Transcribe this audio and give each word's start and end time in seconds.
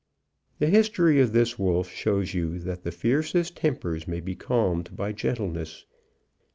The 0.57 0.65
history 0.71 1.19
of 1.21 1.31
this 1.31 1.59
wolf 1.59 1.91
shows 1.91 2.33
you 2.33 2.57
that 2.61 2.81
the 2.81 2.91
fiercest 2.91 3.55
tempers 3.55 4.07
may 4.07 4.19
be 4.19 4.33
calmed 4.35 4.95
by 4.97 5.11
gentleness. 5.11 5.85